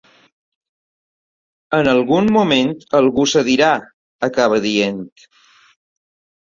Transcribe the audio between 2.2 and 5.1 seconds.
moment algú cedirà, acaba dient.